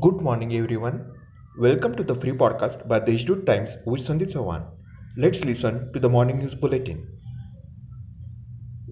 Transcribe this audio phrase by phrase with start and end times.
[0.00, 1.12] Good morning, everyone.
[1.58, 3.16] Welcome to the free podcast by the
[3.46, 4.66] Times with Sandeep Chauhan.
[5.16, 7.06] Let's listen to the morning news bulletin.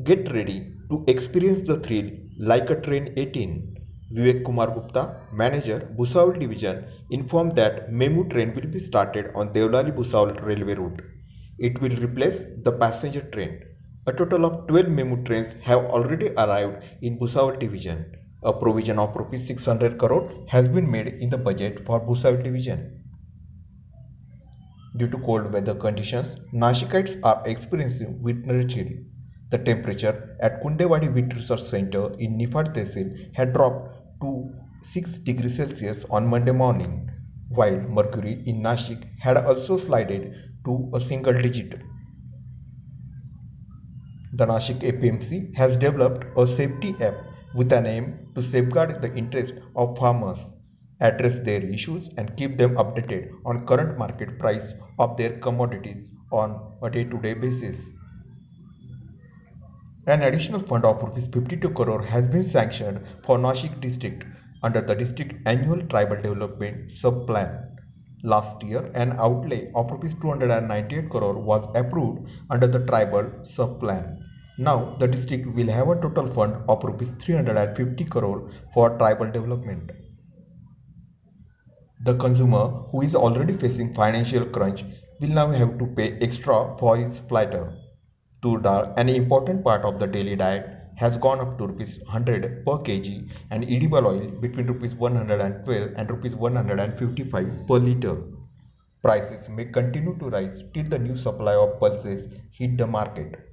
[0.04, 3.75] Get ready to experience the thrill like a train 18.
[4.12, 9.96] Vivek Kumar Gupta, manager, Bhusawal division, informed that Memu train will be started on Devlali
[9.96, 11.03] Bhusawal railway route.
[11.59, 13.61] It will replace the passenger train.
[14.07, 18.21] A total of 12 Memu trains have already arrived in Bhusawal division.
[18.45, 23.05] A provision of rupees 600 crore has been made in the budget for Bhusawal division.
[24.96, 28.89] Due to cold weather conditions, Nashikites are experiencing winter chill.
[29.51, 34.51] The temperature at Kundewadi Wheat Research Center in Nifad Tehsil had dropped to
[34.83, 37.11] 6 degrees Celsius on Monday morning,
[37.48, 40.34] while mercury in Nashik had also slided
[40.65, 41.81] to a single digit.
[44.33, 47.15] The Nashik APMC has developed a safety app
[47.55, 50.53] with an aim to safeguard the interest of farmers,
[51.00, 56.77] address their issues and keep them updated on current market price of their commodities on
[56.83, 57.92] a day-to-day basis.
[60.06, 64.25] An additional fund of Rs 52 crore has been sanctioned for Nashik district
[64.62, 67.69] under the district annual tribal development sub-plan.
[68.25, 74.19] Last year, an outlay of Rs 298 crore was approved under the tribal sub-plan.
[74.58, 79.92] Now, the district will have a total fund of rupees 350 crore for tribal development.
[82.05, 84.84] The consumer who is already facing financial crunch
[85.20, 87.72] will now have to pay extra for his platter.
[88.42, 92.66] Tur dal, an important part of the daily diet, has gone up to rupees 100
[92.66, 98.16] per kg and edible oil between rupees 112 and rupees 155 per liter.
[99.00, 103.52] Prices may continue to rise till the new supply of pulses hit the market.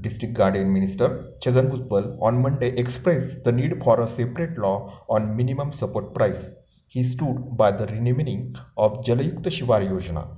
[0.00, 5.36] District Guardian Minister Chhagan Bhujbal on Monday expressed the need for a separate law on
[5.36, 6.52] minimum support price.
[6.86, 10.28] He stood by the renaming of Jalayukta Shivar Yojana.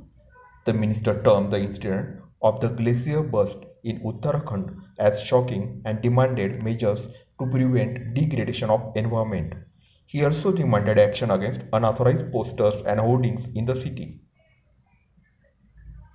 [0.64, 6.62] The minister termed the incident of the glacier burst in Uttarakhand as shocking and demanded
[6.62, 9.54] measures to prevent degradation of environment.
[10.06, 14.20] He also demanded action against unauthorized posters and hoardings in the city.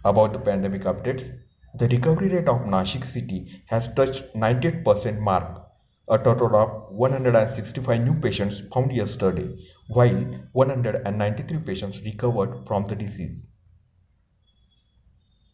[0.04, 1.32] About the pandemic updates,
[1.78, 5.62] the recovery rate of Nashik city has touched 98% mark.
[6.08, 9.50] A total of 165 new patients found yesterday,
[9.88, 10.16] while
[10.54, 13.48] 193 patients recovered from the disease.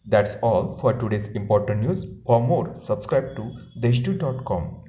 [0.06, 2.06] That's all for today's important news.
[2.26, 3.52] For more, subscribe to
[3.82, 4.84] deshdoot.com.